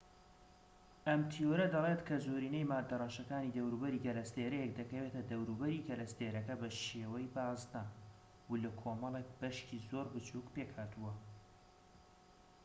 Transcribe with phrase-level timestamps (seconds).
[1.07, 7.83] ئەم تیۆرە دەڵێت کە زۆرینەی مادە ڕەشەکانی دەوروبەری گەلەستێرەیەک دەکەوێتە دەوروبەری گەلەستێرەکە بە شیوەی بازنە
[8.49, 11.13] و لە کۆمەڵێک بەشی زۆر بچووك پێکهاتووە